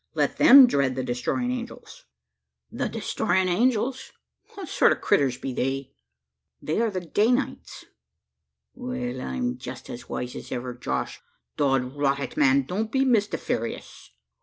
Let 0.15 0.37
them 0.37 0.65
dread 0.65 0.95
the 0.95 1.03
Destroying 1.03 1.51
Angels!" 1.51 2.05
"The 2.71 2.89
Destroying 2.89 3.47
Angels! 3.47 4.11
What 4.55 4.67
sort 4.67 4.91
o' 4.91 4.95
critters 4.95 5.37
be 5.37 5.53
they?" 5.53 5.91
"They 6.59 6.81
are 6.81 6.89
the 6.89 7.01
Danites." 7.01 7.85
"Wal 8.73 9.21
I'm 9.21 9.59
jest 9.59 9.91
as 9.91 10.09
wise 10.09 10.35
as 10.35 10.51
ever, 10.51 10.73
Josh. 10.73 11.21
Dod 11.55 11.95
rot 11.95 12.19
it, 12.19 12.35
man! 12.35 12.63
don't 12.63 12.91
be 12.91 13.05
mystiferous. 13.05 14.09